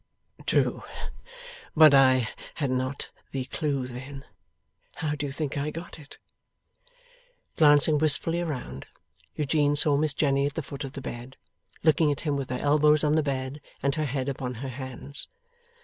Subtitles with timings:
[0.47, 0.81] 'True.
[1.75, 4.25] But I had not the clue then.
[4.95, 6.17] How do you think I got it?'
[7.55, 8.87] Glancing wistfully around,
[9.35, 11.37] Eugene saw Miss Jenny at the foot of the bed,
[11.83, 15.27] looking at him with her elbows on the bed, and her head upon her hands.